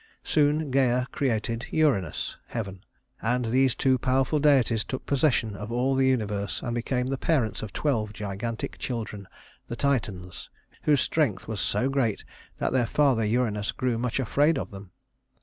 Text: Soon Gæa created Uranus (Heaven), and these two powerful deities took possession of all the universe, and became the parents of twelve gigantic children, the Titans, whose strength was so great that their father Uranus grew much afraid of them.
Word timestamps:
Soon 0.23 0.71
Gæa 0.71 1.11
created 1.11 1.67
Uranus 1.69 2.35
(Heaven), 2.47 2.83
and 3.21 3.45
these 3.45 3.75
two 3.75 3.99
powerful 3.99 4.39
deities 4.39 4.83
took 4.83 5.05
possession 5.05 5.55
of 5.55 5.71
all 5.71 5.93
the 5.93 6.07
universe, 6.07 6.63
and 6.63 6.73
became 6.73 7.05
the 7.05 7.19
parents 7.19 7.61
of 7.61 7.71
twelve 7.71 8.11
gigantic 8.11 8.79
children, 8.79 9.27
the 9.67 9.75
Titans, 9.75 10.49
whose 10.85 11.01
strength 11.01 11.47
was 11.47 11.61
so 11.61 11.87
great 11.87 12.23
that 12.57 12.73
their 12.73 12.87
father 12.87 13.23
Uranus 13.23 13.71
grew 13.71 13.99
much 13.99 14.19
afraid 14.19 14.57
of 14.57 14.71
them. 14.71 14.89